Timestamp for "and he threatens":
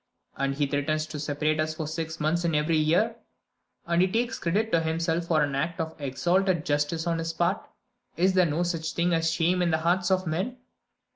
0.35-1.05